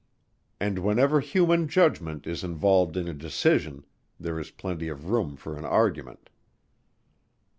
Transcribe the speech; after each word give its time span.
And 0.59 0.79
whenever 0.79 1.19
human 1.19 1.67
judgment 1.67 2.25
is 2.25 2.43
involved 2.43 2.97
in 2.97 3.07
a 3.07 3.13
decision, 3.13 3.85
there 4.19 4.39
is 4.39 4.49
plenty 4.49 4.87
of 4.87 5.11
room 5.11 5.35
for 5.35 5.55
an 5.59 5.63
argument. 5.63 6.31